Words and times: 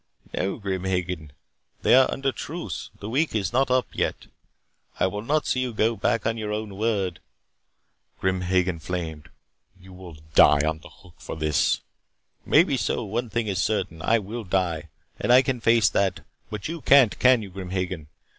"No, 0.33 0.57
Grim 0.57 0.85
Hagen. 0.85 1.31
They 1.83 1.93
are 1.93 2.09
under 2.09 2.31
truce. 2.31 2.89
The 2.99 3.07
week 3.07 3.35
is 3.35 3.53
not 3.53 3.69
yet 3.93 4.15
up. 4.15 4.31
I 4.99 5.05
will 5.05 5.21
not 5.21 5.45
see 5.45 5.59
you 5.59 5.73
go 5.75 5.95
back 5.95 6.25
on 6.25 6.39
your 6.39 6.51
own 6.51 6.75
word" 6.75 7.19
Grim 8.19 8.41
Hagen 8.41 8.79
flamed. 8.79 9.29
"You 9.79 9.93
will 9.93 10.17
die 10.33 10.65
on 10.67 10.79
the 10.79 10.89
hook 10.89 11.17
for 11.19 11.35
this" 11.35 11.81
"Maybe 12.47 12.77
so. 12.77 13.03
One 13.03 13.29
thing 13.29 13.45
is 13.45 13.61
certain: 13.61 14.01
I 14.01 14.17
will 14.17 14.43
die. 14.43 14.89
And 15.19 15.31
I 15.31 15.43
can 15.43 15.59
face 15.61 15.93
it. 15.93 16.21
But 16.49 16.67
you 16.67 16.81
can't, 16.81 17.19
can 17.19 17.43
you, 17.43 17.51
Grim 17.51 17.69
Hagen? 17.69 18.07